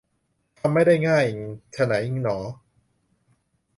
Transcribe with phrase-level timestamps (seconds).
[0.59, 1.25] ทำไม่ได้ง่าย
[1.73, 2.37] ไฉนหนอ